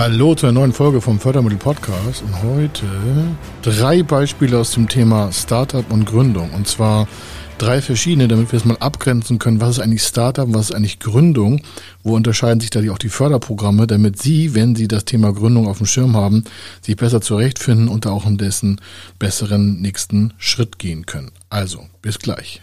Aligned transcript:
Hallo 0.00 0.34
zu 0.34 0.46
einer 0.46 0.58
neuen 0.58 0.72
Folge 0.72 1.02
vom 1.02 1.20
Fördermittel 1.20 1.58
Podcast 1.58 2.22
und 2.22 2.42
heute 2.42 2.86
drei 3.60 4.02
Beispiele 4.02 4.56
aus 4.56 4.70
dem 4.70 4.88
Thema 4.88 5.30
Startup 5.30 5.84
und 5.92 6.06
Gründung 6.06 6.52
und 6.54 6.66
zwar 6.66 7.06
drei 7.58 7.82
verschiedene, 7.82 8.26
damit 8.26 8.50
wir 8.50 8.56
es 8.56 8.64
mal 8.64 8.78
abgrenzen 8.78 9.38
können, 9.38 9.60
was 9.60 9.72
ist 9.72 9.80
eigentlich 9.80 10.02
Startup, 10.02 10.46
was 10.54 10.70
ist 10.70 10.74
eigentlich 10.74 11.00
Gründung, 11.00 11.60
wo 12.02 12.16
unterscheiden 12.16 12.60
sich 12.60 12.70
da 12.70 12.80
auch 12.90 12.96
die 12.96 13.10
Förderprogramme, 13.10 13.86
damit 13.86 14.22
Sie, 14.22 14.54
wenn 14.54 14.74
Sie 14.74 14.88
das 14.88 15.04
Thema 15.04 15.34
Gründung 15.34 15.68
auf 15.68 15.76
dem 15.76 15.86
Schirm 15.86 16.16
haben, 16.16 16.44
sich 16.80 16.96
besser 16.96 17.20
zurechtfinden 17.20 17.88
und 17.88 18.06
auch 18.06 18.24
in 18.24 18.38
dessen 18.38 18.80
besseren 19.18 19.82
nächsten 19.82 20.32
Schritt 20.38 20.78
gehen 20.78 21.04
können. 21.04 21.30
Also, 21.50 21.84
bis 22.00 22.18
gleich. 22.18 22.62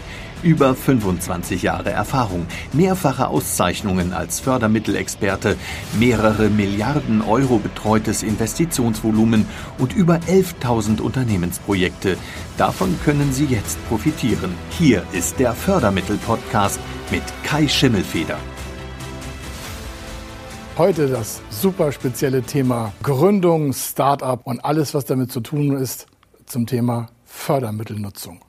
Über 0.43 0.73
25 0.73 1.61
Jahre 1.61 1.91
Erfahrung, 1.91 2.47
mehrfache 2.73 3.27
Auszeichnungen 3.27 4.11
als 4.11 4.39
Fördermittelexperte, 4.39 5.55
mehrere 5.99 6.49
Milliarden 6.49 7.21
Euro 7.21 7.59
betreutes 7.59 8.23
Investitionsvolumen 8.23 9.45
und 9.77 9.93
über 9.93 10.15
11.000 10.15 10.99
Unternehmensprojekte. 10.99 12.17
Davon 12.57 12.97
können 13.05 13.31
Sie 13.31 13.45
jetzt 13.45 13.77
profitieren. 13.87 14.55
Hier 14.71 15.03
ist 15.11 15.39
der 15.39 15.53
Fördermittel-Podcast 15.53 16.79
mit 17.11 17.23
Kai 17.43 17.67
Schimmelfeder. 17.67 18.39
Heute 20.75 21.07
das 21.07 21.41
super 21.51 21.91
spezielle 21.91 22.41
Thema 22.41 22.93
Gründung, 23.03 23.73
Start-up 23.73 24.47
und 24.47 24.65
alles, 24.65 24.95
was 24.95 25.05
damit 25.05 25.31
zu 25.31 25.41
tun 25.41 25.77
ist 25.77 26.07
zum 26.47 26.65
Thema 26.65 27.09
Fördermittelnutzung. 27.25 28.39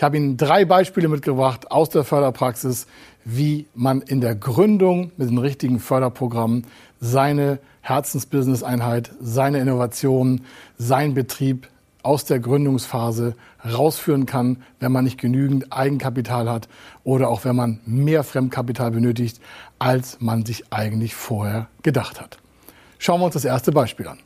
Ich 0.00 0.02
habe 0.02 0.16
Ihnen 0.16 0.38
drei 0.38 0.64
Beispiele 0.64 1.08
mitgebracht 1.08 1.70
aus 1.70 1.90
der 1.90 2.04
Förderpraxis, 2.04 2.86
wie 3.26 3.66
man 3.74 4.00
in 4.00 4.22
der 4.22 4.34
Gründung 4.34 5.12
mit 5.18 5.28
den 5.28 5.36
richtigen 5.36 5.78
Förderprogrammen 5.78 6.66
seine 7.00 7.58
Herzensbusiness-Einheit, 7.82 9.10
seine 9.20 9.58
Innovation, 9.58 10.46
sein 10.78 11.12
Betrieb 11.12 11.68
aus 12.02 12.24
der 12.24 12.40
Gründungsphase 12.40 13.34
rausführen 13.62 14.24
kann, 14.24 14.62
wenn 14.78 14.90
man 14.90 15.04
nicht 15.04 15.20
genügend 15.20 15.70
Eigenkapital 15.70 16.48
hat 16.48 16.70
oder 17.04 17.28
auch 17.28 17.44
wenn 17.44 17.56
man 17.56 17.80
mehr 17.84 18.24
Fremdkapital 18.24 18.92
benötigt, 18.92 19.38
als 19.78 20.16
man 20.18 20.46
sich 20.46 20.72
eigentlich 20.72 21.14
vorher 21.14 21.68
gedacht 21.82 22.22
hat. 22.22 22.38
Schauen 22.98 23.20
wir 23.20 23.26
uns 23.26 23.34
das 23.34 23.44
erste 23.44 23.70
Beispiel 23.70 24.08
an. 24.08 24.16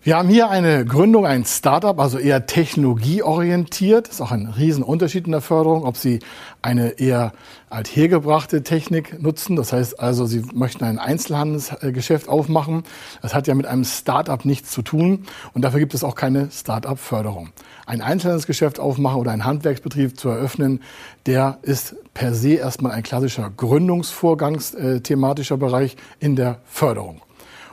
Wir 0.00 0.16
haben 0.16 0.28
hier 0.28 0.48
eine 0.48 0.84
Gründung, 0.84 1.26
ein 1.26 1.44
Startup, 1.44 1.98
also 1.98 2.18
eher 2.18 2.46
technologieorientiert. 2.46 4.06
Das 4.06 4.14
ist 4.14 4.20
auch 4.20 4.30
ein 4.30 4.46
Riesenunterschied 4.46 5.26
in 5.26 5.32
der 5.32 5.40
Förderung, 5.40 5.84
ob 5.84 5.96
Sie 5.96 6.20
eine 6.62 7.00
eher 7.00 7.32
althergebrachte 7.68 8.62
Technik 8.62 9.20
nutzen. 9.20 9.56
Das 9.56 9.72
heißt 9.72 9.98
also, 9.98 10.24
Sie 10.24 10.44
möchten 10.54 10.84
ein 10.84 11.00
Einzelhandelsgeschäft 11.00 12.28
aufmachen. 12.28 12.84
Das 13.22 13.34
hat 13.34 13.48
ja 13.48 13.56
mit 13.56 13.66
einem 13.66 13.84
Startup 13.84 14.44
nichts 14.44 14.70
zu 14.70 14.82
tun 14.82 15.24
und 15.52 15.62
dafür 15.62 15.80
gibt 15.80 15.94
es 15.94 16.04
auch 16.04 16.14
keine 16.14 16.52
Startup-Förderung. 16.52 17.48
Ein 17.84 18.00
Einzelhandelsgeschäft 18.00 18.78
aufmachen 18.78 19.20
oder 19.20 19.32
einen 19.32 19.44
Handwerksbetrieb 19.44 20.16
zu 20.16 20.28
eröffnen, 20.28 20.80
der 21.26 21.58
ist 21.62 21.96
per 22.14 22.34
se 22.34 22.50
erstmal 22.50 22.92
ein 22.92 23.02
klassischer 23.02 23.50
Gründungsvorgangsthematischer 23.50 25.56
Bereich 25.56 25.96
in 26.20 26.36
der 26.36 26.60
Förderung. 26.66 27.20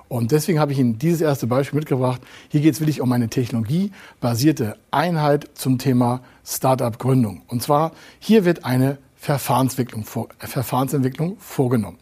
Und 0.08 0.32
deswegen 0.32 0.60
habe 0.60 0.72
ich 0.72 0.80
Ihnen 0.80 1.00
dieses 1.00 1.22
erste 1.22 1.48
Beispiel 1.48 1.80
mitgebracht. 1.80 2.22
Hier 2.50 2.62
geht 2.62 2.74
es 2.74 2.80
wirklich 2.80 3.02
um 3.02 3.12
eine 3.12 3.28
technologiebasierte 3.28 4.78
Einheit 4.92 5.50
zum 5.56 5.78
Thema 5.78 6.22
Startup-Gründung. 6.46 7.42
Und 7.48 7.64
zwar, 7.64 7.92
hier 8.20 8.46
wird 8.46 8.66
eine 8.66 8.98
Verfahrensentwicklung, 9.16 10.06
Verfahrensentwicklung 10.38 11.38
vorgenommen. 11.40 11.98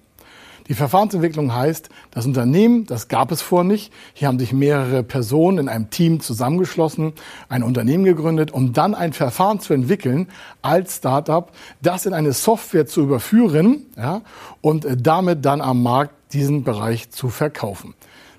Die 0.67 0.75
Verfahrensentwicklung 0.75 1.53
heißt, 1.53 1.89
das 2.11 2.25
Unternehmen, 2.25 2.85
das 2.85 3.09
gab 3.09 3.31
es 3.31 3.41
vor 3.41 3.63
nicht. 3.63 3.91
Hier 4.13 4.29
haben 4.29 4.39
sich 4.39 4.53
mehrere 4.53 5.03
Personen 5.03 5.57
in 5.57 5.69
einem 5.69 5.89
Team 5.89 6.21
zusammengeschlossen, 6.21 7.13
ein 7.49 7.63
Unternehmen 7.63 8.05
gegründet, 8.05 8.51
um 8.51 8.71
dann 8.71 8.95
ein 8.95 9.11
Verfahren 9.11 9.59
zu 9.59 9.73
entwickeln 9.73 10.27
als 10.61 10.97
Startup, 10.97 11.51
das 11.81 12.05
in 12.05 12.13
eine 12.13 12.31
Software 12.31 12.87
zu 12.87 13.01
überführen 13.01 13.87
ja, 13.97 14.21
und 14.61 14.87
damit 15.01 15.43
dann 15.43 15.59
am 15.59 15.83
Markt 15.83 16.13
diesen 16.33 16.63
Bereich 16.63 17.09
zu 17.09 17.29
verkaufen. 17.29 17.93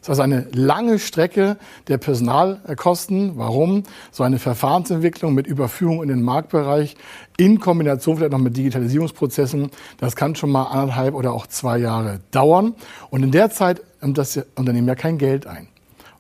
Das 0.05 0.19
ist 0.19 0.21
also 0.21 0.23
eine 0.23 0.47
lange 0.53 0.99
Strecke 0.99 1.57
der 1.89 1.97
Personalkosten. 1.97 3.39
Warum? 3.39 3.85
So 4.13 4.23
eine 4.23 4.39
Verfahrensentwicklung 4.39 5.33
mit 5.33 5.47
Überführung 5.47 6.03
in 6.03 6.11
den 6.11 6.23
Marktbereich 6.23 6.95
in 7.39 7.59
Kombination 7.59 8.19
vielleicht 8.19 8.33
noch 8.33 8.39
mit 8.39 8.55
Digitalisierungsprozessen, 8.55 9.71
das 9.99 10.15
kann 10.15 10.37
schon 10.37 10.51
mal 10.51 10.65
anderthalb 10.65 11.15
oder 11.15 11.33
auch 11.33 11.47
zwei 11.47 11.79
Jahre 11.79 12.21
dauern. 12.33 12.75
Und 13.09 13.23
in 13.23 13.31
der 13.31 13.51
Zeit 13.51 13.81
nimmt 14.03 14.19
das 14.19 14.39
Unternehmen 14.57 14.89
ja 14.89 14.95
kein 14.95 15.17
Geld 15.17 15.47
ein. 15.47 15.69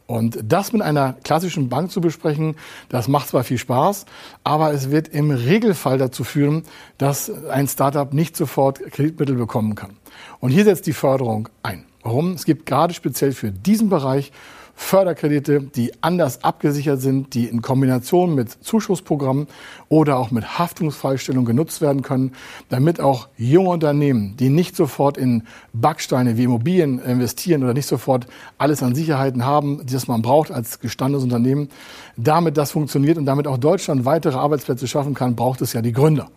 Und 0.06 0.38
das 0.42 0.72
mit 0.72 0.82
einer 0.82 1.15
klassischen 1.25 1.70
Bank 1.70 1.91
zu 1.91 2.00
besprechen, 2.00 2.56
das 2.91 3.09
macht 3.09 3.28
zwar 3.28 3.42
viel 3.42 3.56
Spaß, 3.56 4.04
aber 4.42 4.72
es 4.72 4.91
wird 4.91 5.09
im 5.09 5.31
Regelfall 5.31 5.97
dazu 5.97 6.25
führen, 6.25 6.65
dass 6.98 7.31
ein 7.47 7.69
Startup 7.69 8.12
nicht 8.12 8.37
sofort 8.37 8.81
Kreditmittel 8.92 9.37
bekommen 9.37 9.75
kann. 9.75 9.97
Und 10.41 10.50
hier 10.50 10.65
setzt 10.65 10.87
die 10.87 10.92
Förderung 10.92 11.48
ein. 11.62 11.87
Warum? 12.03 12.32
Es 12.32 12.44
gibt 12.44 12.66
gerade 12.66 12.92
speziell 12.92 13.32
für 13.32 13.50
diesen 13.50 13.88
Bereich 13.88 14.31
Förderkredite, 14.76 15.60
die 15.60 15.92
anders 16.00 16.42
abgesichert 16.42 17.00
sind, 17.00 17.34
die 17.34 17.46
in 17.46 17.62
Kombination 17.62 18.34
mit 18.34 18.50
Zuschussprogrammen 18.50 19.46
oder 19.88 20.18
auch 20.18 20.30
mit 20.30 20.58
Haftungsfreistellung 20.58 21.44
genutzt 21.44 21.80
werden 21.80 22.02
können, 22.02 22.32
damit 22.68 23.00
auch 23.00 23.28
junge 23.36 23.70
Unternehmen, 23.70 24.36
die 24.36 24.48
nicht 24.48 24.74
sofort 24.74 25.16
in 25.16 25.44
Backsteine 25.72 26.36
wie 26.36 26.44
Immobilien 26.44 26.98
investieren 26.98 27.62
oder 27.62 27.72
nicht 27.72 27.86
sofort 27.86 28.26
alles 28.58 28.82
an 28.82 28.94
Sicherheiten 28.94 29.44
haben, 29.44 29.80
das 29.86 30.08
man 30.08 30.22
braucht 30.22 30.50
als 30.50 30.80
gestandenes 30.80 31.22
Unternehmen, 31.22 31.68
damit 32.16 32.56
das 32.56 32.72
funktioniert 32.72 33.16
und 33.16 33.26
damit 33.26 33.46
auch 33.46 33.58
Deutschland 33.58 34.04
weitere 34.04 34.36
Arbeitsplätze 34.36 34.88
schaffen 34.88 35.14
kann, 35.14 35.36
braucht 35.36 35.60
es 35.62 35.72
ja 35.72 35.82
die 35.82 35.92
Gründer. 35.92 36.28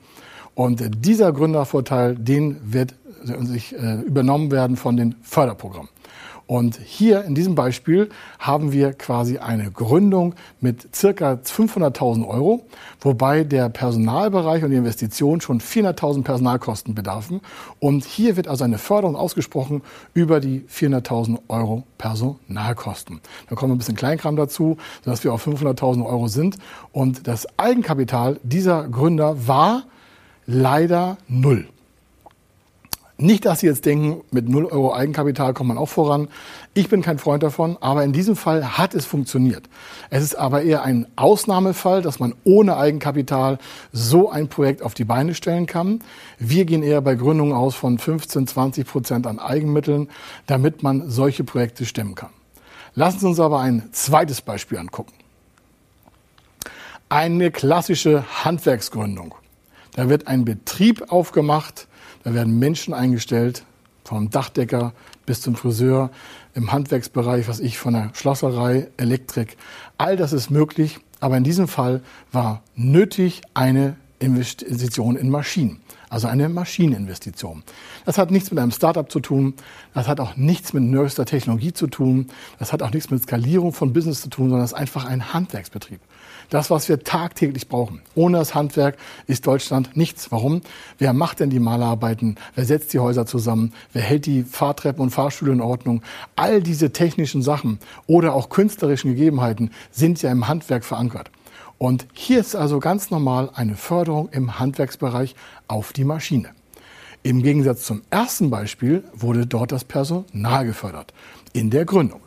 Und 0.53 1.05
dieser 1.05 1.31
Gründervorteil, 1.33 2.15
den 2.15 2.57
wird 2.63 2.95
sich 3.23 3.75
äh, 3.75 4.01
übernommen 4.01 4.51
werden 4.51 4.75
von 4.75 4.97
den 4.97 5.15
Förderprogrammen. 5.21 5.89
Und 6.47 6.80
hier 6.81 7.25
in 7.25 7.35
diesem 7.35 7.56
Beispiel 7.56 8.09
haben 8.40 8.72
wir 8.72 8.94
quasi 8.94 9.38
eine 9.38 9.69
Gründung 9.69 10.34
mit 10.62 10.96
circa 10.96 11.34
500.000 11.34 12.25
Euro, 12.25 12.66
wobei 13.02 13.44
der 13.44 13.68
Personalbereich 13.68 14.63
und 14.63 14.72
die 14.72 14.78
Investition 14.78 15.41
schon 15.41 15.59
400.000 15.59 16.24
Personalkosten 16.24 16.96
bedarfen. 16.96 17.41
Und 17.80 18.06
hier 18.06 18.38
wird 18.38 18.47
also 18.47 18.63
eine 18.63 18.78
Förderung 18.78 19.18
ausgesprochen 19.18 19.81
über 20.13 20.40
die 20.40 20.62
400.000 20.74 21.40
Euro 21.50 21.84
Personalkosten. 21.97 23.19
Da 23.50 23.56
kommt 23.56 23.74
ein 23.74 23.78
bisschen 23.78 23.97
Kleinkram 23.97 24.38
dazu, 24.38 24.78
sodass 25.03 25.25
wir 25.25 25.34
auf 25.34 25.46
500.000 25.46 26.06
Euro 26.06 26.29
sind. 26.29 26.58
Und 26.94 27.28
das 27.28 27.46
Eigenkapital 27.59 28.40
dieser 28.44 28.88
Gründer 28.88 29.47
war 29.47 29.84
leider 30.46 31.18
null. 31.28 31.68
Nicht, 33.19 33.46
dass 33.46 33.61
Sie 33.61 33.66
jetzt 33.66 33.85
denken, 33.85 34.22
mit 34.29 34.47
0 34.47 34.66
Euro 34.66 34.93
Eigenkapital 34.93 35.55
kommt 35.55 35.69
man 35.69 35.79
auch 35.79 35.90
voran. 35.90 36.28
Ich 36.75 36.87
bin 36.87 37.02
kein 37.02 37.17
Freund 37.17 37.41
davon, 37.41 37.75
aber 37.81 38.03
in 38.03 38.14
diesem 38.14 38.35
Fall 38.35 38.78
hat 38.78 38.93
es 38.93 39.05
funktioniert. 39.05 39.67
Es 40.11 40.22
ist 40.23 40.35
aber 40.35 40.61
eher 40.61 40.84
ein 40.84 41.08
Ausnahmefall, 41.16 42.03
dass 42.03 42.19
man 42.19 42.35
ohne 42.43 42.78
Eigenkapital 42.78 43.58
so 43.91 44.29
ein 44.29 44.49
Projekt 44.49 44.84
auf 44.84 44.93
die 44.93 45.03
Beine 45.03 45.34
stellen 45.34 45.66
kann. 45.66 46.03
Wir 46.37 46.66
gehen 46.66 46.84
eher 46.84 47.02
bei 47.02 47.16
Gründungen 47.16 47.53
aus 47.53 47.73
von 47.73 47.97
15, 47.97 48.46
20 48.46 48.87
Prozent 48.87 49.25
an 49.25 49.40
Eigenmitteln, 49.40 50.09
damit 50.46 50.84
man 50.84 51.09
solche 51.09 51.43
Projekte 51.43 51.85
stemmen 51.85 52.14
kann. 52.14 52.29
Lassen 52.93 53.19
Sie 53.19 53.28
uns 53.28 53.40
aber 53.40 53.61
ein 53.61 53.90
zweites 53.93 54.41
Beispiel 54.41 54.78
angucken. 54.78 55.14
Eine 57.09 57.49
klassische 57.49 58.25
Handwerksgründung. 58.43 59.34
Da 59.96 60.08
wird 60.08 60.28
ein 60.28 60.46
Betrieb 60.46 61.11
aufgemacht, 61.11 61.86
da 62.28 62.34
werden 62.34 62.59
Menschen 62.59 62.94
eingestellt, 62.94 63.64
vom 64.03 64.29
Dachdecker 64.29 64.91
bis 65.26 65.40
zum 65.40 65.56
Friseur, 65.56 66.12
im 66.56 66.74
Handwerksbereich, 66.74 67.47
was 67.47 67.62
ich, 67.62 67.78
von 67.78 67.94
der 67.94 68.09
Schlosserei, 68.16 68.90
Elektrik. 68.97 69.56
All 69.97 70.18
das 70.18 70.34
ist 70.34 70.50
möglich, 70.50 71.00
aber 71.22 71.38
in 71.38 71.46
diesem 71.46 71.70
Fall 71.70 72.02
war 72.34 72.64
nötig 72.76 73.44
eine 73.53 73.96
Investition 74.20 75.16
in 75.16 75.29
Maschinen. 75.29 75.79
Also 76.09 76.27
eine 76.27 76.49
Maschineninvestition. 76.49 77.63
Das 78.05 78.17
hat 78.17 78.31
nichts 78.31 78.51
mit 78.51 78.59
einem 78.59 78.71
Startup 78.71 79.09
zu 79.11 79.19
tun, 79.19 79.55
das 79.93 80.07
hat 80.07 80.19
auch 80.19 80.35
nichts 80.35 80.73
mit 80.73 80.83
neuester 80.83 81.25
Technologie 81.25 81.73
zu 81.73 81.87
tun, 81.87 82.27
das 82.59 82.71
hat 82.73 82.81
auch 82.81 82.91
nichts 82.91 83.09
mit 83.09 83.21
Skalierung 83.21 83.73
von 83.73 83.93
Business 83.93 84.21
zu 84.21 84.29
tun, 84.29 84.49
sondern 84.49 84.65
es 84.65 84.71
ist 84.71 84.77
einfach 84.77 85.05
ein 85.05 85.33
Handwerksbetrieb. 85.33 85.99
Das, 86.49 86.69
was 86.69 86.87
wir 86.87 87.03
tagtäglich 87.03 87.67
brauchen. 87.67 88.01
Ohne 88.15 88.37
das 88.37 88.55
Handwerk 88.55 88.95
ist 89.25 89.45
Deutschland 89.45 89.97
nichts. 89.97 90.31
Warum? 90.31 90.61
Wer 90.97 91.11
macht 91.11 91.41
denn 91.41 91.49
die 91.49 91.59
Malerarbeiten? 91.59 92.37
Wer 92.55 92.63
setzt 92.63 92.93
die 92.93 92.99
Häuser 92.99 93.25
zusammen? 93.25 93.73
Wer 93.91 94.01
hält 94.01 94.25
die 94.25 94.43
Fahrtreppen 94.43 95.01
und 95.01 95.09
Fahrstühle 95.09 95.51
in 95.51 95.61
Ordnung? 95.61 96.01
All 96.37 96.61
diese 96.61 96.93
technischen 96.93 97.41
Sachen 97.41 97.79
oder 98.05 98.33
auch 98.33 98.47
künstlerischen 98.47 99.11
Gegebenheiten 99.11 99.71
sind 99.91 100.21
ja 100.21 100.31
im 100.31 100.47
Handwerk 100.47 100.85
verankert. 100.85 101.31
Und 101.78 102.08
hier 102.14 102.40
ist 102.40 102.56
also 102.56 102.79
ganz 102.79 103.12
normal 103.12 103.52
eine 103.53 103.76
Förderung 103.76 104.29
im 104.29 104.59
Handwerksbereich 104.59 105.35
auf 105.68 105.94
die 105.94 106.06
Maschine. 106.06 106.50
Im 107.24 107.44
Gegensatz 107.44 107.84
zum 107.84 108.02
ersten 108.09 108.50
Beispiel 108.50 109.03
wurde 109.14 109.46
dort 109.46 109.72
das 109.72 109.84
Personal 109.84 110.66
gefördert 110.66 111.14
in 111.53 111.70
der 111.70 111.85
Gründung. 111.85 112.22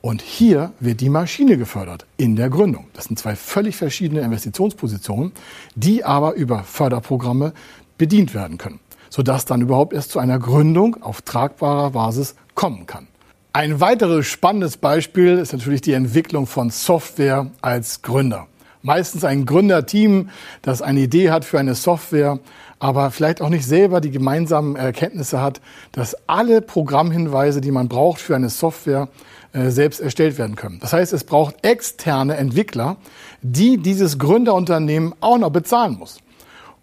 Und 0.00 0.22
hier 0.22 0.72
wird 0.78 1.00
die 1.00 1.08
Maschine 1.08 1.58
gefördert 1.58 2.06
in 2.16 2.36
der 2.36 2.48
Gründung. 2.50 2.86
Das 2.92 3.06
sind 3.06 3.18
zwei 3.18 3.34
völlig 3.34 3.76
verschiedene 3.76 4.20
Investitionspositionen, 4.20 5.32
die 5.74 6.04
aber 6.04 6.34
über 6.34 6.62
Förderprogramme 6.62 7.52
bedient 7.98 8.32
werden 8.32 8.58
können, 8.58 8.78
sodass 9.10 9.44
dann 9.44 9.60
überhaupt 9.60 9.92
erst 9.92 10.12
zu 10.12 10.20
einer 10.20 10.38
Gründung 10.38 11.02
auf 11.02 11.22
tragbarer 11.22 11.90
Basis 11.90 12.36
kommen 12.54 12.86
kann. 12.86 13.08
Ein 13.52 13.80
weiteres 13.80 14.26
spannendes 14.26 14.76
Beispiel 14.76 15.38
ist 15.38 15.52
natürlich 15.52 15.80
die 15.80 15.94
Entwicklung 15.94 16.46
von 16.46 16.70
Software 16.70 17.50
als 17.60 18.02
Gründer 18.02 18.46
meistens 18.82 19.24
ein 19.24 19.46
Gründerteam, 19.46 20.30
das 20.62 20.82
eine 20.82 21.00
Idee 21.00 21.30
hat 21.30 21.44
für 21.44 21.58
eine 21.58 21.74
Software, 21.74 22.38
aber 22.78 23.10
vielleicht 23.10 23.40
auch 23.40 23.48
nicht 23.48 23.66
selber 23.66 24.00
die 24.00 24.10
gemeinsamen 24.10 24.76
Erkenntnisse 24.76 25.40
hat, 25.40 25.60
dass 25.92 26.16
alle 26.28 26.60
Programmhinweise, 26.60 27.60
die 27.60 27.72
man 27.72 27.88
braucht 27.88 28.20
für 28.20 28.36
eine 28.36 28.50
Software, 28.50 29.08
äh, 29.52 29.70
selbst 29.70 30.00
erstellt 30.00 30.38
werden 30.38 30.56
können. 30.56 30.78
Das 30.80 30.92
heißt, 30.92 31.12
es 31.12 31.24
braucht 31.24 31.64
externe 31.64 32.36
Entwickler, 32.36 32.96
die 33.42 33.78
dieses 33.78 34.18
Gründerunternehmen 34.18 35.14
auch 35.20 35.38
noch 35.38 35.50
bezahlen 35.50 35.98
muss. 35.98 36.18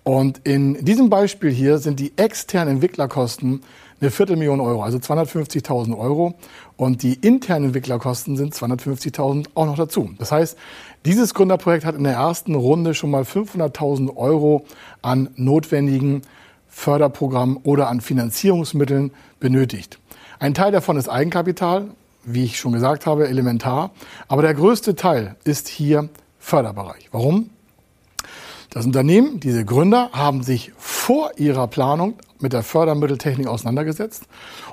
Und 0.03 0.42
in 0.44 0.86
diesem 0.86 1.09
Beispiel 1.09 1.50
hier 1.50 1.77
sind 1.80 2.00
die 2.00 2.13
externen 2.15 2.75
Entwicklerkosten 2.75 3.62
eine 4.01 4.12
Viertelmillion 4.12 4.59
Euro, 4.59 4.83
also 4.83 4.97
250.000 4.97 5.97
Euro. 5.97 6.36
Und 6.77 7.03
die 7.03 7.13
internen 7.13 7.65
Entwicklerkosten 7.65 8.36
sind 8.36 8.53
250.000 8.53 9.47
auch 9.56 9.65
noch 9.65 9.77
dazu. 9.77 10.12
Das 10.18 10.31
heißt, 10.31 10.57
dieses 11.06 11.34
Gründerprojekt 11.34 11.86
hat 11.86 11.96
in 11.96 12.04
der 12.04 12.13
ersten 12.13 12.56
Runde 12.56 12.94
schon 12.94 13.12
mal 13.12 13.24
500.000 13.24 14.16
Euro 14.18 14.66
an 15.02 15.30
notwendigen 15.36 16.24
Förderprogrammen 16.68 17.57
oder 17.63 17.88
an 17.88 18.02
Finanzierungsmitteln 18.02 19.12
benötigt. 19.40 20.00
Ein 20.40 20.54
Teil 20.54 20.72
davon 20.72 20.98
ist 20.98 21.07
Eigenkapital, 21.07 21.90
wie 22.24 22.44
ich 22.44 22.57
schon 22.57 22.74
gesagt 22.74 23.06
habe, 23.06 23.28
elementar. 23.28 23.92
Aber 24.28 24.42
der 24.42 24.54
größte 24.54 24.96
Teil 24.96 25.36
ist 25.44 25.68
hier 25.68 26.10
Förderbereich. 26.40 27.10
Warum? 27.12 27.52
Das 28.75 28.86
Unternehmen, 28.86 29.39
diese 29.39 29.63
Gründer, 29.63 30.10
haben 30.12 30.44
sich 30.44 30.74
vor 30.75 31.31
ihrer 31.38 31.66
Planung 31.66 32.16
mit 32.42 32.51
der 32.51 32.62
Fördermitteltechnik 32.62 33.48
auseinandergesetzt 33.48 34.24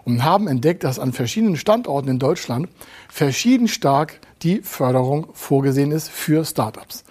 und 0.04 0.24
haben 0.24 0.48
entdeckt, 0.48 0.82
dass 0.82 0.98
an 0.98 1.12
verschiedenen 1.12 1.56
Standorten 1.56 2.08
in 2.08 2.18
Deutschland 2.18 2.68
verschieden 3.08 3.68
stark 3.68 4.18
die 4.42 4.60
Förderung 4.62 5.28
vorgesehen 5.34 5.92
ist 5.92 6.08
für 6.08 6.44
Startups. 6.44 7.04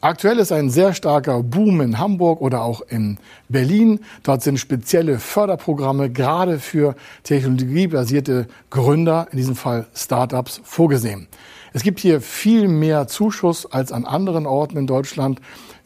Aktuell 0.00 0.38
ist 0.38 0.50
ein 0.50 0.70
sehr 0.70 0.94
starker 0.94 1.42
Boom 1.42 1.82
in 1.82 1.98
Hamburg 1.98 2.40
oder 2.40 2.62
auch 2.62 2.80
in 2.88 3.18
Berlin. 3.50 4.00
Dort 4.22 4.40
sind 4.40 4.58
spezielle 4.58 5.18
Förderprogramme 5.18 6.08
gerade 6.08 6.58
für 6.58 6.96
technologiebasierte 7.22 8.46
Gründer, 8.70 9.28
in 9.30 9.36
diesem 9.36 9.56
Fall 9.56 9.88
Startups, 9.94 10.62
vorgesehen. 10.64 11.28
Es 11.74 11.82
gibt 11.82 12.00
hier 12.00 12.22
viel 12.22 12.66
mehr 12.66 13.08
Zuschuss 13.08 13.70
als 13.70 13.92
an 13.92 14.06
anderen 14.06 14.46
Orten 14.46 14.78
in 14.78 14.86
Deutschland. 14.86 15.40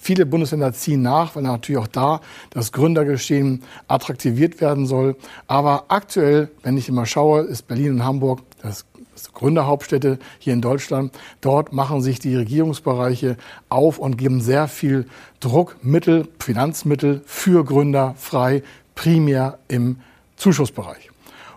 Viele 0.04 0.26
Bundesländer 0.26 0.74
ziehen 0.74 1.00
nach, 1.00 1.34
weil 1.34 1.44
natürlich 1.44 1.80
auch 1.80 1.86
da 1.86 2.20
das 2.50 2.72
Gründergeschehen 2.72 3.62
attraktiviert 3.88 4.60
werden 4.60 4.84
soll. 4.84 5.16
Aber 5.46 5.86
aktuell, 5.88 6.50
wenn 6.62 6.76
ich 6.76 6.90
immer 6.90 7.06
schaue, 7.06 7.40
ist 7.40 7.66
Berlin 7.68 7.92
und 7.92 8.04
Hamburg 8.04 8.42
das 8.60 8.84
Gründerhauptstädte 9.32 10.18
hier 10.38 10.52
in 10.52 10.60
Deutschland. 10.60 11.16
Dort 11.40 11.72
machen 11.72 12.02
sich 12.02 12.18
die 12.18 12.36
Regierungsbereiche 12.36 13.38
auf 13.70 13.98
und 13.98 14.18
geben 14.18 14.42
sehr 14.42 14.68
viel 14.68 15.06
Druckmittel, 15.40 16.28
Finanzmittel 16.38 17.22
für 17.24 17.64
Gründer 17.64 18.14
frei, 18.18 18.62
primär 18.94 19.58
im 19.68 20.00
Zuschussbereich. 20.36 21.13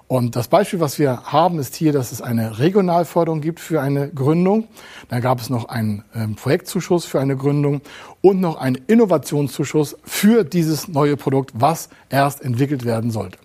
Und 0.07 0.37
das 0.37 0.47
Beispiel, 0.47 0.79
was 0.79 0.99
wir 0.99 1.23
haben, 1.23 1.59
ist 1.59 1.75
hier, 1.75 1.91
dass 1.91 2.13
es 2.13 2.21
eine 2.21 2.59
Regionalförderung 2.59 3.41
gibt 3.41 3.59
für 3.59 3.81
eine 3.81 4.09
Gründung. 4.09 4.69
Dann 5.09 5.21
gab 5.21 5.41
es 5.41 5.49
noch 5.49 5.65
einen 5.67 6.05
ähm, 6.15 6.35
Projektzuschuss 6.35 7.05
für 7.05 7.19
eine 7.19 7.35
Gründung 7.35 7.81
und 8.21 8.39
noch 8.39 8.55
einen 8.55 8.79
Innovationszuschuss 8.87 9.97
für 10.05 10.45
dieses 10.45 10.87
neue 10.87 11.17
Produkt, 11.17 11.51
was 11.55 11.89
erst 12.09 12.41
entwickelt 12.41 12.85
werden 12.85 13.11
sollte. 13.11 13.37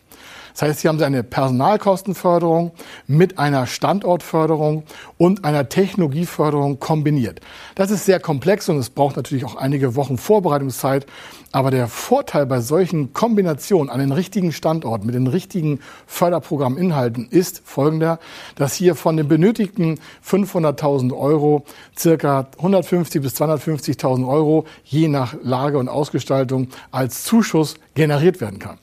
Das 0.52 0.62
heißt, 0.62 0.80
hier 0.80 0.88
haben 0.90 0.98
Sie 0.98 1.04
eine 1.04 1.22
Personalkostenförderung 1.22 2.72
mit 3.06 3.38
einer 3.38 3.66
Standortförderung 3.66 4.84
und 5.18 5.44
einer 5.44 5.68
Technologieförderung 5.68 6.78
kombiniert. 6.78 7.40
Das 7.74 7.90
ist 7.90 8.04
sehr 8.04 8.20
komplex 8.20 8.68
und 8.68 8.76
es 8.76 8.90
braucht 8.90 9.16
natürlich 9.16 9.44
auch 9.44 9.56
einige 9.56 9.94
Wochen 9.94 10.18
Vorbereitungszeit. 10.18 11.06
Aber 11.54 11.70
der 11.70 11.86
Vorteil 11.86 12.46
bei 12.46 12.60
solchen 12.60 13.12
Kombinationen 13.12 13.90
an 13.90 14.00
den 14.00 14.12
richtigen 14.12 14.52
Standorten 14.52 15.04
mit 15.04 15.14
den 15.14 15.26
richtigen 15.26 15.80
Förderprogramminhalten 16.06 17.28
ist 17.28 17.62
folgender, 17.64 18.18
dass 18.54 18.74
hier 18.74 18.94
von 18.94 19.18
den 19.18 19.28
benötigten 19.28 20.00
500.000 20.26 21.16
Euro 21.16 21.64
circa 21.96 22.46
150 22.56 23.20
bis 23.20 23.34
250.000 23.40 24.26
Euro 24.26 24.64
je 24.84 25.08
nach 25.08 25.34
Lage 25.42 25.76
und 25.76 25.88
Ausgestaltung 25.88 26.68
als 26.90 27.24
Zuschuss 27.24 27.74
generiert 27.94 28.40
werden 28.40 28.58
kann. 28.58 28.78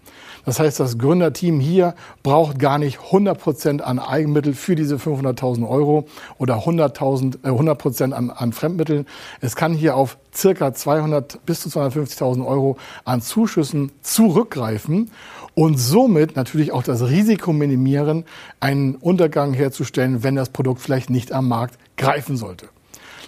Das 0.49 0.59
heißt, 0.59 0.79
das 0.79 0.97
Gründerteam 0.97 1.59
hier 1.59 1.93
braucht 2.23 2.57
gar 2.57 2.79
nicht 2.79 2.99
100 2.99 3.39
Prozent 3.39 3.81
an 3.83 3.99
Eigenmittel 3.99 4.55
für 4.55 4.73
diese 4.73 4.95
500.000 4.95 5.69
Euro 5.69 6.07
oder 6.39 6.65
100.000, 6.65 7.43
äh, 7.43 7.49
100 7.49 7.77
Prozent 7.77 8.13
an, 8.15 8.31
an 8.31 8.51
Fremdmitteln. 8.51 9.05
Es 9.41 9.55
kann 9.55 9.75
hier 9.75 9.95
auf 9.95 10.17
circa 10.33 10.73
200 10.73 11.45
bis 11.45 11.59
zu 11.59 11.69
250.000 11.69 12.43
Euro 12.43 12.77
an 13.05 13.21
Zuschüssen 13.21 13.91
zurückgreifen 14.01 15.11
und 15.53 15.77
somit 15.77 16.35
natürlich 16.35 16.71
auch 16.71 16.81
das 16.81 17.03
Risiko 17.03 17.53
minimieren, 17.53 18.25
einen 18.59 18.95
Untergang 18.95 19.53
herzustellen, 19.53 20.23
wenn 20.23 20.35
das 20.35 20.49
Produkt 20.49 20.81
vielleicht 20.81 21.11
nicht 21.11 21.31
am 21.31 21.47
Markt 21.47 21.77
greifen 21.95 22.37
sollte. 22.37 22.69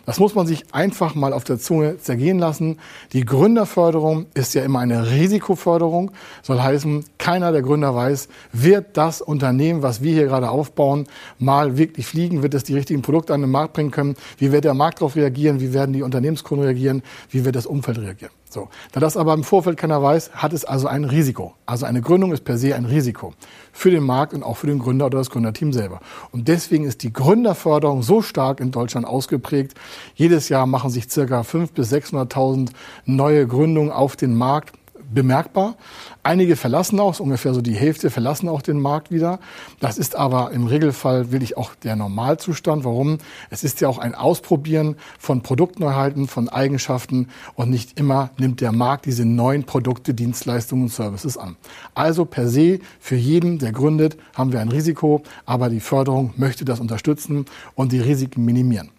Das 0.06 0.20
muss 0.20 0.36
man 0.36 0.48
sich 0.48 0.74
einfach 0.74 1.16
mal 1.16 1.34
auf 1.34 1.44
der 1.44 1.60
Zunge 1.60 1.98
zergehen 1.98 2.40
lassen. 2.40 2.80
Die 3.14 3.24
Gründerförderung 3.24 4.26
ist 4.34 4.54
ja 4.54 4.64
immer 4.64 4.80
eine 4.80 5.12
Risikoförderung. 5.12 6.12
Soll 6.42 6.60
heißen, 6.60 7.06
keiner 7.18 7.52
der 7.52 7.62
Gründer 7.62 7.94
weiß, 7.96 8.28
wird 8.52 8.98
das 8.98 9.22
Unternehmen, 9.22 9.84
was 9.84 10.02
wir 10.02 10.14
hier 10.14 10.26
gerade 10.26 10.50
aufbauen, 10.50 11.08
mal 11.38 11.78
wirklich 11.78 12.08
fliegen? 12.08 12.42
Wird 12.42 12.54
es 12.54 12.64
die 12.64 12.74
richtigen 12.74 13.02
Produkte 13.02 13.34
an 13.34 13.42
den 13.42 13.52
Markt 13.52 13.74
bringen 13.74 13.92
können? 13.92 14.16
Wie 14.38 14.52
wird 14.52 14.66
der 14.66 14.74
Markt 14.74 15.00
darauf 15.00 15.16
reagieren? 15.16 15.60
Wie 15.60 15.74
werden 15.74 15.94
die 15.94 16.02
Unternehmenskunden 16.02 16.66
reagieren? 16.66 17.04
Wie 17.30 17.46
wird 17.46 17.56
das 17.56 17.66
Umfeld 17.66 18.00
reagieren? 18.00 18.41
So. 18.52 18.68
Da 18.92 19.00
das 19.00 19.16
aber 19.16 19.34
im 19.34 19.46
Vorfeld 19.46 19.78
keiner 19.78 20.04
weiß, 20.04 20.32
hat 20.34 20.52
es 20.52 20.66
also 20.66 20.88
ein 20.88 21.06
Risiko. 21.06 21.54
Also 21.66 21.86
eine 21.86 22.02
Gründung 22.02 22.34
ist 22.34 22.44
per 22.44 22.58
se 22.58 22.76
ein 22.76 22.84
Risiko. 22.84 23.34
Für 23.72 23.92
den 23.92 24.04
Markt 24.04 24.34
und 24.34 24.44
auch 24.44 24.58
für 24.58 24.68
den 24.68 24.80
Gründer 24.80 25.06
oder 25.06 25.20
das 25.20 25.30
Gründerteam 25.30 25.72
selber. 25.72 26.02
Und 26.34 26.50
deswegen 26.50 26.84
ist 26.84 27.02
die 27.04 27.14
Gründerförderung 27.14 28.04
so 28.04 28.22
stark 28.22 28.60
in 28.60 28.72
Deutschland 28.72 29.08
ausgeprägt. 29.08 29.76
Jedes 30.16 30.50
Jahr 30.50 30.66
machen 30.66 30.90
sich 30.90 31.10
circa 31.10 31.42
500.000 31.42 31.74
bis 31.74 31.94
600.000 31.94 32.72
neue 33.06 33.48
Gründungen 33.48 33.90
auf 33.90 34.18
den 34.18 34.36
Markt 34.36 34.74
bemerkbar. 35.14 35.76
Einige 36.24 36.56
verlassen 36.56 37.00
auch, 37.00 37.20
ungefähr 37.20 37.54
so 37.54 37.62
die 37.62 37.74
Hälfte 37.74 38.10
verlassen 38.10 38.48
auch 38.50 38.62
den 38.62 38.80
Markt 38.80 39.12
wieder. 39.12 39.40
Das 39.80 39.98
ist 39.98 40.16
aber 40.16 40.52
im 40.52 40.68
Regelfall 40.68 41.32
will 41.32 41.44
ich 41.44 41.58
auch 41.58 41.76
der 41.76 41.96
Normalzustand. 41.96 42.84
Warum? 42.84 43.18
Es 43.50 43.64
ist 43.64 43.82
ja 43.82 43.88
auch 43.88 43.98
ein 43.98 44.16
Ausprobieren 44.16 44.96
von 45.20 45.42
Produktneuheiten, 45.42 46.28
von 46.28 46.50
Eigenschaften 46.50 47.28
und 47.56 47.70
nicht 47.70 48.00
immer 48.00 48.30
nimmt 48.38 48.62
der 48.62 48.72
Markt 48.72 49.06
diese 49.06 49.26
neuen 49.26 49.64
Produkte, 49.64 50.14
Dienstleistungen 50.14 50.84
und 50.84 50.90
Services 50.90 51.38
an. 51.38 51.58
Also 51.96 52.26
per 52.26 52.48
se 52.48 52.80
für 53.00 53.16
jeden, 53.16 53.60
der 53.60 53.72
gründet, 53.72 54.18
haben 54.36 54.52
wir 54.52 54.60
ein 54.60 54.70
Risiko, 54.70 55.24
aber 55.46 55.70
die 55.70 55.80
Förderung 55.80 56.34
möchte 56.38 56.66
das 56.66 56.80
unterstützen 56.80 57.46
und 57.76 57.92
die 57.92 58.00
Risiken 58.00 58.46
minimieren. 58.46 58.90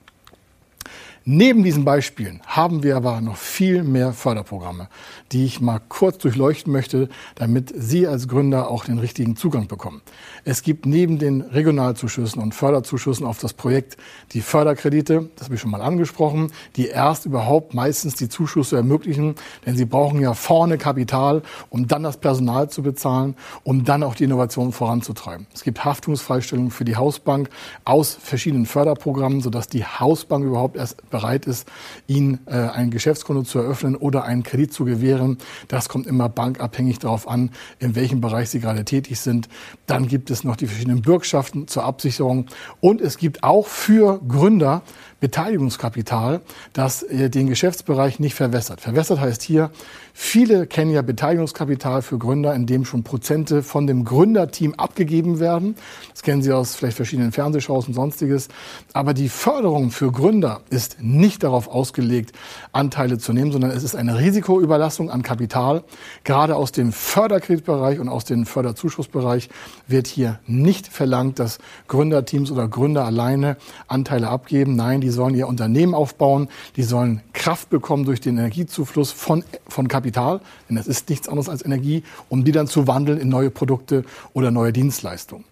Neben 1.24 1.62
diesen 1.62 1.84
Beispielen 1.84 2.40
haben 2.46 2.82
wir 2.82 2.96
aber 2.96 3.20
noch 3.20 3.36
viel 3.36 3.84
mehr 3.84 4.12
Förderprogramme, 4.12 4.88
die 5.30 5.44
ich 5.44 5.60
mal 5.60 5.80
kurz 5.88 6.18
durchleuchten 6.18 6.72
möchte, 6.72 7.08
damit 7.36 7.72
Sie 7.76 8.08
als 8.08 8.26
Gründer 8.26 8.68
auch 8.68 8.84
den 8.84 8.98
richtigen 8.98 9.36
Zugang 9.36 9.68
bekommen. 9.68 10.02
Es 10.44 10.62
gibt 10.62 10.84
neben 10.84 11.20
den 11.20 11.42
Regionalzuschüssen 11.42 12.42
und 12.42 12.56
Förderzuschüssen 12.56 13.24
auf 13.24 13.38
das 13.38 13.52
Projekt 13.52 13.96
die 14.32 14.40
Förderkredite, 14.40 15.30
das 15.36 15.44
habe 15.44 15.54
ich 15.54 15.60
schon 15.60 15.70
mal 15.70 15.80
angesprochen, 15.80 16.50
die 16.74 16.88
erst 16.88 17.24
überhaupt 17.24 17.72
meistens 17.72 18.16
die 18.16 18.28
Zuschüsse 18.28 18.76
ermöglichen, 18.76 19.36
denn 19.64 19.76
sie 19.76 19.84
brauchen 19.84 20.20
ja 20.20 20.34
vorne 20.34 20.76
Kapital, 20.76 21.42
um 21.70 21.86
dann 21.86 22.02
das 22.02 22.16
Personal 22.16 22.68
zu 22.68 22.82
bezahlen, 22.82 23.36
um 23.62 23.84
dann 23.84 24.02
auch 24.02 24.16
die 24.16 24.24
Innovation 24.24 24.72
voranzutreiben. 24.72 25.46
Es 25.54 25.62
gibt 25.62 25.84
Haftungsfreistellungen 25.84 26.72
für 26.72 26.84
die 26.84 26.96
Hausbank 26.96 27.48
aus 27.84 28.18
verschiedenen 28.20 28.66
Förderprogrammen, 28.66 29.40
sodass 29.40 29.68
die 29.68 29.84
Hausbank 29.84 30.44
überhaupt 30.44 30.76
erst 30.76 31.11
bereit 31.12 31.46
ist, 31.46 31.68
Ihnen 32.08 32.40
äh, 32.46 32.54
ein 32.54 32.90
Geschäftskonto 32.90 33.42
zu 33.42 33.60
eröffnen 33.60 33.94
oder 33.94 34.24
einen 34.24 34.42
Kredit 34.42 34.72
zu 34.72 34.84
gewähren. 34.84 35.38
Das 35.68 35.88
kommt 35.88 36.08
immer 36.08 36.28
bankabhängig 36.28 36.98
darauf 36.98 37.28
an, 37.28 37.50
in 37.78 37.94
welchem 37.94 38.20
Bereich 38.20 38.50
Sie 38.50 38.58
gerade 38.58 38.84
tätig 38.84 39.20
sind. 39.20 39.48
Dann 39.86 40.08
gibt 40.08 40.30
es 40.32 40.42
noch 40.42 40.56
die 40.56 40.66
verschiedenen 40.66 41.02
Bürgschaften 41.02 41.68
zur 41.68 41.84
Absicherung 41.84 42.46
und 42.80 43.00
es 43.00 43.16
gibt 43.16 43.44
auch 43.44 43.68
für 43.68 44.20
Gründer 44.26 44.82
Beteiligungskapital, 45.22 46.40
das 46.72 47.04
äh, 47.04 47.30
den 47.30 47.46
Geschäftsbereich 47.46 48.18
nicht 48.18 48.34
verwässert. 48.34 48.80
Verwässert 48.80 49.20
heißt 49.20 49.40
hier, 49.40 49.70
viele 50.12 50.66
kennen 50.66 50.90
ja 50.90 51.00
Beteiligungskapital 51.00 52.02
für 52.02 52.18
Gründer, 52.18 52.52
in 52.56 52.66
dem 52.66 52.84
schon 52.84 53.04
Prozente 53.04 53.62
von 53.62 53.86
dem 53.86 54.04
Gründerteam 54.04 54.74
abgegeben 54.74 55.38
werden. 55.38 55.76
Das 56.10 56.22
kennen 56.22 56.42
Sie 56.42 56.52
aus 56.52 56.74
vielleicht 56.74 56.96
verschiedenen 56.96 57.30
Fernsehshows 57.30 57.86
und 57.86 57.94
sonstiges. 57.94 58.48
Aber 58.94 59.14
die 59.14 59.28
Förderung 59.28 59.92
für 59.92 60.10
Gründer 60.10 60.62
ist 60.70 61.00
nicht 61.02 61.42
darauf 61.42 61.68
ausgelegt, 61.68 62.32
Anteile 62.72 63.18
zu 63.18 63.32
nehmen, 63.32 63.52
sondern 63.52 63.70
es 63.70 63.82
ist 63.82 63.94
eine 63.94 64.18
Risikoüberlassung 64.18 65.10
an 65.10 65.22
Kapital. 65.22 65.84
Gerade 66.24 66.56
aus 66.56 66.72
dem 66.72 66.92
Förderkreditbereich 66.92 67.98
und 67.98 68.08
aus 68.08 68.24
dem 68.24 68.46
Förderzuschussbereich 68.46 69.48
wird 69.88 70.06
hier 70.06 70.38
nicht 70.46 70.88
verlangt, 70.88 71.38
dass 71.38 71.58
Gründerteams 71.88 72.50
oder 72.50 72.68
Gründer 72.68 73.04
alleine 73.04 73.56
Anteile 73.88 74.28
abgeben. 74.28 74.76
Nein, 74.76 75.00
die 75.00 75.10
sollen 75.10 75.34
ihr 75.34 75.48
Unternehmen 75.48 75.94
aufbauen, 75.94 76.48
die 76.76 76.82
sollen 76.82 77.20
Kraft 77.32 77.70
bekommen 77.70 78.04
durch 78.04 78.20
den 78.20 78.38
Energiezufluss 78.38 79.12
von, 79.12 79.44
von 79.68 79.88
Kapital, 79.88 80.40
denn 80.68 80.76
es 80.76 80.86
ist 80.86 81.08
nichts 81.10 81.28
anderes 81.28 81.48
als 81.48 81.64
Energie, 81.64 82.02
um 82.28 82.44
die 82.44 82.52
dann 82.52 82.66
zu 82.66 82.86
wandeln 82.86 83.18
in 83.18 83.28
neue 83.28 83.50
Produkte 83.50 84.04
oder 84.32 84.50
neue 84.50 84.72
Dienstleistungen. 84.72 85.44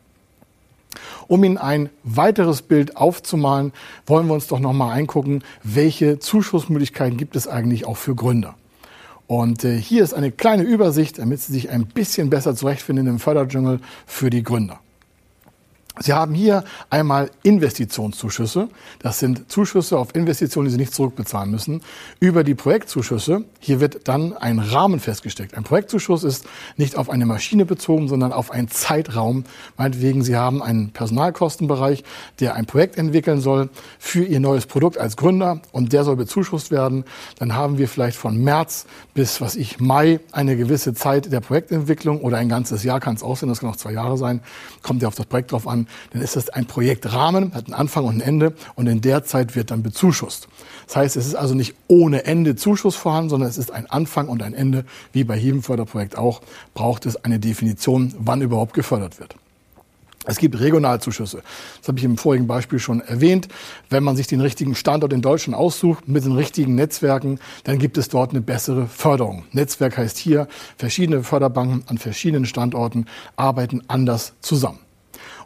Um 1.31 1.45
Ihnen 1.45 1.59
ein 1.59 1.91
weiteres 2.03 2.61
Bild 2.61 2.97
aufzumalen, 2.97 3.73
wollen 4.05 4.27
wir 4.27 4.35
uns 4.35 4.49
doch 4.49 4.59
noch 4.59 4.73
mal 4.73 4.91
eingucken, 4.91 5.45
welche 5.63 6.19
Zuschussmöglichkeiten 6.19 7.17
gibt 7.17 7.37
es 7.37 7.47
eigentlich 7.47 7.87
auch 7.87 7.99
für 7.99 8.17
Gründer. 8.17 8.57
Und 9.29 9.63
äh, 9.63 9.77
hier 9.77 10.03
ist 10.03 10.13
eine 10.13 10.33
kleine 10.33 10.65
Übersicht, 10.65 11.21
damit 11.21 11.39
Sie 11.39 11.53
sich 11.53 11.71
ein 11.71 11.87
bisschen 11.87 12.31
besser 12.31 12.57
zurechtfinden 12.57 13.07
im 13.07 13.21
Förderdschungel 13.21 13.79
für 14.07 14.29
die 14.29 14.43
Gründer. 14.43 14.81
Sie 16.03 16.15
haben 16.15 16.33
hier 16.33 16.65
einmal 16.89 17.31
Investitionszuschüsse. 17.43 18.71
Das 19.01 19.19
sind 19.19 19.53
Zuschüsse 19.53 19.99
auf 19.99 20.15
Investitionen, 20.15 20.65
die 20.65 20.73
Sie 20.73 20.79
nicht 20.79 20.95
zurückbezahlen 20.95 21.51
müssen. 21.51 21.83
Über 22.21 22.43
die 22.43 22.55
Projektzuschüsse, 22.55 23.45
hier 23.59 23.81
wird 23.81 24.09
dann 24.09 24.35
ein 24.35 24.61
Rahmen 24.61 24.99
festgesteckt. 24.99 25.55
Ein 25.55 25.65
Projektzuschuss 25.65 26.25
ist 26.25 26.47
nicht 26.79 26.97
auf 26.97 27.11
eine 27.11 27.27
Maschine 27.27 27.67
bezogen, 27.67 28.09
sondern 28.09 28.33
auf 28.33 28.51
einen 28.51 28.69
Zeitraum. 28.69 29.45
Meinetwegen, 29.77 30.25
Sie 30.25 30.37
haben 30.37 30.63
einen 30.63 30.91
Personalkostenbereich, 30.91 32.03
der 32.41 32.55
ein 32.55 32.65
Projekt 32.65 32.97
entwickeln 32.97 33.43
soll 33.43 33.69
für 33.99 34.25
Ihr 34.25 34.41
neues 34.41 34.65
Produkt 34.65 34.97
als 34.97 35.19
Gründer 35.19 35.61
und 35.71 35.93
der 35.93 36.05
soll 36.05 36.17
bezuschusst 36.17 36.71
werden. 36.71 37.05
Dann 37.39 37.55
haben 37.55 37.77
wir 37.77 37.89
vielleicht 37.89 38.17
von 38.17 38.39
März 38.39 38.87
bis, 39.13 39.43
was 39.43 39.55
ich, 39.55 39.81
Mai 39.81 40.21
eine 40.33 40.57
gewisse 40.57 40.95
Zeit 40.95 41.31
der 41.31 41.41
Projektentwicklung 41.41 42.23
oder 42.23 42.39
ein 42.39 42.49
ganzes 42.49 42.85
Jahr 42.85 43.01
kann 43.01 43.17
es 43.17 43.23
auch 43.23 43.37
sein, 43.37 43.51
das 43.51 43.61
kann 43.61 43.69
auch 43.69 43.77
zwei 43.77 43.93
Jahre 43.93 44.17
sein. 44.17 44.41
Kommt 44.81 45.03
ja 45.03 45.09
auf 45.09 45.15
das 45.15 45.27
Projekt 45.27 45.53
drauf 45.53 45.69
an 45.69 45.89
dann 46.13 46.23
ist 46.23 46.37
das 46.37 46.49
ein 46.49 46.67
Projektrahmen, 46.67 47.55
hat 47.55 47.67
einen 47.67 47.75
Anfang 47.75 48.05
und 48.05 48.17
ein 48.17 48.21
Ende 48.21 48.55
und 48.75 48.87
in 48.87 49.01
der 49.01 49.25
Zeit 49.25 49.57
wird 49.57 49.71
dann 49.71 49.83
bezuschusst. 49.83 50.49
Das 50.87 50.97
heißt, 50.97 51.17
es 51.17 51.27
ist 51.27 51.35
also 51.35 51.55
nicht 51.55 51.75
ohne 51.89 52.25
Ende 52.25 52.57
Zuschuss 52.57 52.97
vorhanden, 52.97 53.31
sondern 53.31 53.49
es 53.49 53.59
ist 53.59 53.71
ein 53.71 53.89
Anfang 53.91 54.29
und 54.29 54.43
ein 54.43 54.55
Ende, 54.55 54.85
wie 55.13 55.25
bei 55.25 55.37
jedem 55.37 55.63
Förderprojekt 55.63 56.17
auch, 56.19 56.43
braucht 56.75 57.07
es 57.07 57.25
eine 57.25 57.39
Definition, 57.39 58.15
wann 58.19 58.43
überhaupt 58.43 58.75
gefördert 58.75 59.21
wird. 59.21 59.37
Es 60.27 60.37
gibt 60.37 60.61
Regionalzuschüsse. 60.61 61.43
Das 61.79 61.89
habe 61.89 61.99
ich 61.99 62.05
im 62.05 62.19
vorigen 62.19 62.47
Beispiel 62.47 62.79
schon 62.79 63.01
erwähnt. 63.01 63.49
Wenn 63.89 64.05
man 64.05 64.17
sich 64.17 64.27
den 64.27 64.43
richtigen 64.43 64.75
Standort 64.75 65.15
in 65.15 65.23
Deutschland 65.23 65.59
aussucht, 65.59 66.09
mit 66.09 66.25
den 66.25 66.33
richtigen 66.33 66.75
Netzwerken, 66.75 67.41
dann 67.65 67.79
gibt 67.79 67.97
es 67.97 68.09
dort 68.09 68.33
eine 68.33 68.43
bessere 68.43 68.87
Förderung. 68.87 69.45
Netzwerk 69.53 69.97
heißt 69.97 70.19
hier, 70.19 70.47
verschiedene 70.77 71.23
Förderbanken 71.23 71.85
an 71.87 71.97
verschiedenen 71.97 72.45
Standorten 72.45 73.07
arbeiten 73.37 73.83
anders 73.89 74.35
zusammen. 74.41 74.79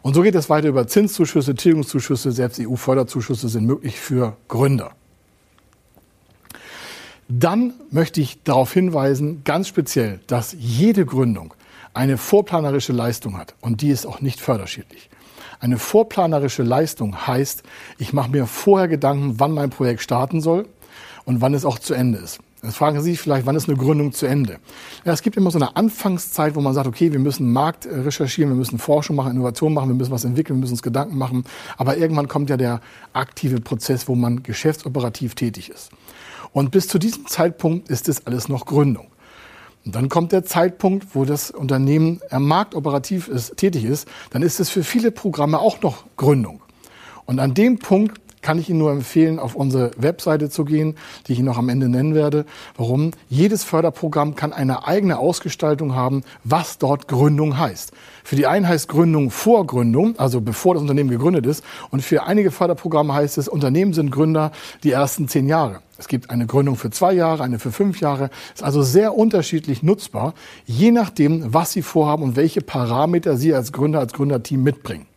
Und 0.05 0.13
so 0.13 0.21
geht 0.21 0.35
es 0.35 0.51
weiter 0.51 0.67
über 0.67 0.85
Zinszuschüsse, 0.85 1.55
Tilgungszuschüsse, 1.55 2.31
selbst 2.31 2.59
EU-Förderzuschüsse 2.59 3.49
sind 3.49 3.65
möglich 3.65 3.99
für 3.99 4.37
Gründer. 4.47 4.91
Dann 7.27 7.73
möchte 7.89 8.21
ich 8.21 8.43
darauf 8.43 8.71
hinweisen, 8.71 9.41
ganz 9.45 9.67
speziell, 9.67 10.19
dass 10.27 10.55
jede 10.59 11.07
Gründung 11.07 11.55
eine 11.95 12.19
vorplanerische 12.19 12.93
Leistung 12.93 13.35
hat 13.35 13.55
und 13.61 13.81
die 13.81 13.89
ist 13.89 14.05
auch 14.05 14.21
nicht 14.21 14.39
förderschädlich. 14.39 15.09
Eine 15.59 15.79
vorplanerische 15.79 16.61
Leistung 16.61 17.25
heißt, 17.25 17.63
ich 17.97 18.13
mache 18.13 18.29
mir 18.29 18.45
vorher 18.45 18.87
Gedanken, 18.87 19.39
wann 19.39 19.53
mein 19.53 19.71
Projekt 19.71 20.03
starten 20.03 20.39
soll 20.39 20.67
und 21.23 21.41
wann 21.41 21.55
es 21.55 21.65
auch 21.65 21.79
zu 21.79 21.95
Ende 21.95 22.19
ist. 22.19 22.41
Jetzt 22.65 22.77
fragen 22.77 22.99
Sie 22.99 23.11
sich 23.11 23.21
vielleicht, 23.21 23.45
wann 23.45 23.55
ist 23.55 23.69
eine 23.69 23.77
Gründung 23.77 24.11
zu 24.11 24.25
Ende? 24.25 24.57
Ja, 25.05 25.13
es 25.13 25.21
gibt 25.21 25.37
immer 25.37 25.51
so 25.51 25.59
eine 25.59 25.75
Anfangszeit, 25.75 26.55
wo 26.55 26.61
man 26.61 26.73
sagt, 26.73 26.87
okay, 26.87 27.11
wir 27.11 27.19
müssen 27.19 27.53
Markt 27.53 27.85
äh, 27.85 27.95
recherchieren, 27.99 28.49
wir 28.49 28.57
müssen 28.57 28.79
Forschung 28.79 29.15
machen, 29.15 29.31
Innovation 29.31 29.73
machen, 29.73 29.89
wir 29.89 29.95
müssen 29.95 30.11
was 30.11 30.25
entwickeln, 30.25 30.57
wir 30.57 30.61
müssen 30.61 30.73
uns 30.73 30.81
Gedanken 30.81 31.17
machen. 31.17 31.43
Aber 31.77 31.97
irgendwann 31.97 32.27
kommt 32.27 32.49
ja 32.49 32.57
der 32.57 32.81
aktive 33.13 33.61
Prozess, 33.61 34.07
wo 34.07 34.15
man 34.15 34.41
geschäftsoperativ 34.41 35.35
tätig 35.35 35.69
ist. 35.69 35.91
Und 36.53 36.71
bis 36.71 36.87
zu 36.87 36.97
diesem 36.97 37.27
Zeitpunkt 37.27 37.89
ist 37.89 38.09
es 38.09 38.25
alles 38.25 38.49
noch 38.49 38.65
Gründung. 38.65 39.07
Und 39.85 39.93
dann 39.93 40.09
kommt 40.09 40.31
der 40.31 40.43
Zeitpunkt, 40.43 41.13
wo 41.13 41.25
das 41.25 41.51
Unternehmen 41.51 42.19
am 42.31 42.47
Markt 42.47 42.73
operativ 42.73 43.27
ist, 43.27 43.57
tätig 43.57 43.85
ist, 43.85 44.07
dann 44.31 44.41
ist 44.41 44.59
es 44.59 44.71
für 44.71 44.83
viele 44.83 45.11
Programme 45.11 45.59
auch 45.59 45.81
noch 45.81 46.05
Gründung. 46.17 46.61
Und 47.25 47.39
an 47.39 47.53
dem 47.53 47.77
Punkt 47.77 48.24
kann 48.45 48.59
ich 48.59 48.69
Ihnen 48.69 48.77
nur 48.77 48.91
empfehlen, 48.91 49.39
auf 49.39 49.55
unsere 49.55 49.89
Webseite 49.97 50.51
zu 50.51 50.65
gehen, 50.65 50.97
die 51.25 51.33
ich 51.33 51.39
Ihnen 51.39 51.47
noch 51.47 51.57
am 51.57 51.67
Ende 51.67 51.89
nennen 51.89 52.13
werde. 52.13 52.45
Warum? 52.77 53.09
Jedes 53.27 53.63
Förderprogramm 53.63 54.35
kann 54.35 54.53
eine 54.53 54.85
eigene 54.85 55.17
Ausgestaltung 55.17 55.95
haben, 55.95 56.21
was 56.43 56.77
dort 56.77 57.07
Gründung 57.07 57.57
heißt. 57.57 57.91
Für 58.23 58.35
die 58.35 58.45
einen 58.45 58.67
heißt 58.67 58.87
Gründung 58.87 59.31
vor 59.31 59.65
Gründung, 59.65 60.19
also 60.19 60.41
bevor 60.41 60.75
das 60.75 60.81
Unternehmen 60.83 61.09
gegründet 61.09 61.47
ist. 61.47 61.63
Und 61.89 62.03
für 62.03 62.21
einige 62.21 62.51
Förderprogramme 62.51 63.15
heißt 63.15 63.39
es, 63.39 63.47
Unternehmen 63.47 63.93
sind 63.93 64.11
Gründer 64.11 64.51
die 64.83 64.91
ersten 64.91 65.27
zehn 65.27 65.47
Jahre. 65.47 65.79
Es 65.97 66.07
gibt 66.07 66.29
eine 66.29 66.45
Gründung 66.45 66.75
für 66.75 66.91
zwei 66.91 67.13
Jahre, 67.13 67.41
eine 67.43 67.57
für 67.57 67.71
fünf 67.71 67.99
Jahre. 67.99 68.29
Ist 68.53 68.63
also 68.63 68.83
sehr 68.83 69.15
unterschiedlich 69.15 69.81
nutzbar, 69.81 70.35
je 70.67 70.91
nachdem, 70.91 71.51
was 71.51 71.71
Sie 71.71 71.81
vorhaben 71.81 72.21
und 72.21 72.35
welche 72.35 72.61
Parameter 72.61 73.37
Sie 73.37 73.55
als 73.55 73.71
Gründer, 73.71 74.01
als 74.01 74.13
Gründerteam 74.13 74.61
mitbringen. 74.61 75.07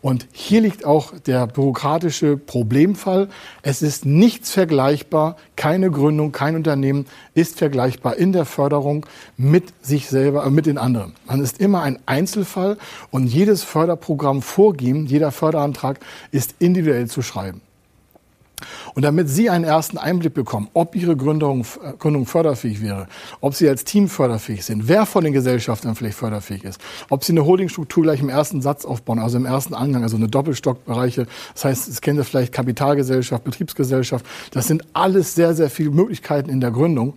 Und 0.00 0.26
hier 0.32 0.60
liegt 0.60 0.84
auch 0.84 1.12
der 1.26 1.46
bürokratische 1.46 2.36
Problemfall. 2.36 3.28
Es 3.62 3.82
ist 3.82 4.06
nichts 4.06 4.52
vergleichbar, 4.52 5.36
keine 5.56 5.90
Gründung, 5.90 6.30
kein 6.32 6.54
Unternehmen 6.54 7.06
ist 7.34 7.58
vergleichbar 7.58 8.16
in 8.16 8.32
der 8.32 8.44
Förderung 8.44 9.06
mit 9.36 9.72
sich 9.82 10.08
selber, 10.08 10.46
äh, 10.46 10.50
mit 10.50 10.66
den 10.66 10.78
anderen. 10.78 11.14
Man 11.26 11.40
ist 11.40 11.60
immer 11.60 11.82
ein 11.82 11.98
Einzelfall 12.06 12.78
und 13.10 13.26
jedes 13.26 13.64
Förderprogramm 13.64 14.42
vorgeben, 14.42 15.06
jeder 15.06 15.32
Förderantrag 15.32 15.98
ist 16.30 16.54
individuell 16.58 17.08
zu 17.08 17.22
schreiben. 17.22 17.60
Und 18.94 19.02
damit 19.02 19.28
Sie 19.28 19.50
einen 19.50 19.64
ersten 19.64 19.98
Einblick 19.98 20.34
bekommen, 20.34 20.68
ob 20.74 20.94
Ihre 20.94 21.16
Gründung, 21.16 21.62
äh, 21.82 21.92
Gründung 21.98 22.26
förderfähig 22.26 22.82
wäre, 22.82 23.06
ob 23.40 23.54
Sie 23.54 23.68
als 23.68 23.84
Team 23.84 24.08
förderfähig 24.08 24.64
sind, 24.64 24.88
wer 24.88 25.06
von 25.06 25.24
den 25.24 25.32
Gesellschaftern 25.32 25.94
vielleicht 25.94 26.16
förderfähig 26.16 26.64
ist, 26.64 26.80
ob 27.10 27.24
Sie 27.24 27.32
eine 27.32 27.44
Holdingstruktur 27.44 28.02
gleich 28.02 28.20
im 28.20 28.28
ersten 28.28 28.62
Satz 28.62 28.84
aufbauen, 28.84 29.18
also 29.18 29.36
im 29.36 29.46
ersten 29.46 29.74
Angang, 29.74 30.02
also 30.02 30.16
eine 30.16 30.28
Doppelstockbereiche, 30.28 31.26
das 31.54 31.64
heißt, 31.64 31.88
es 31.88 32.00
kennen 32.00 32.18
Sie 32.18 32.24
vielleicht 32.24 32.52
Kapitalgesellschaft, 32.52 33.44
Betriebsgesellschaft, 33.44 34.24
das 34.52 34.66
sind 34.66 34.84
alles 34.92 35.34
sehr, 35.34 35.54
sehr 35.54 35.70
viele 35.70 35.90
Möglichkeiten 35.90 36.50
in 36.50 36.60
der 36.60 36.70
Gründung. 36.70 37.14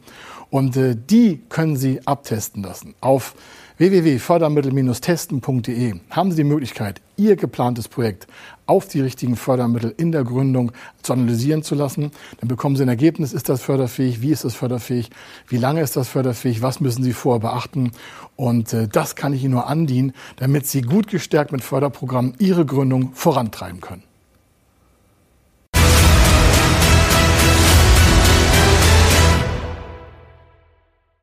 Und 0.49 0.75
äh, 0.75 0.95
die 0.95 1.41
können 1.47 1.77
Sie 1.77 2.05
abtesten 2.05 2.61
lassen 2.61 2.93
auf 2.99 3.35
www.fördermittel-testen.de 3.81 5.95
haben 6.11 6.29
Sie 6.29 6.37
die 6.37 6.43
Möglichkeit, 6.43 7.01
Ihr 7.17 7.35
geplantes 7.35 7.87
Projekt 7.87 8.27
auf 8.67 8.87
die 8.87 9.01
richtigen 9.01 9.35
Fördermittel 9.35 9.91
in 9.97 10.11
der 10.11 10.23
Gründung 10.23 10.71
zu 11.01 11.13
analysieren 11.13 11.63
zu 11.63 11.73
lassen. 11.73 12.11
Dann 12.39 12.47
bekommen 12.47 12.75
Sie 12.75 12.83
ein 12.83 12.89
Ergebnis, 12.89 13.33
ist 13.33 13.49
das 13.49 13.63
förderfähig, 13.63 14.21
wie 14.21 14.29
ist 14.29 14.45
das 14.45 14.53
förderfähig, 14.53 15.09
wie 15.47 15.57
lange 15.57 15.81
ist 15.81 15.97
das 15.97 16.09
förderfähig, 16.09 16.61
was 16.61 16.79
müssen 16.79 17.01
Sie 17.01 17.13
vorher 17.13 17.39
beachten. 17.39 17.91
Und 18.35 18.71
äh, 18.71 18.87
das 18.87 19.15
kann 19.15 19.33
ich 19.33 19.43
Ihnen 19.43 19.53
nur 19.53 19.65
andienen, 19.65 20.13
damit 20.35 20.67
Sie 20.67 20.83
gut 20.83 21.07
gestärkt 21.07 21.51
mit 21.51 21.63
Förderprogrammen 21.63 22.35
Ihre 22.37 22.67
Gründung 22.67 23.15
vorantreiben 23.15 23.81
können. 23.81 24.03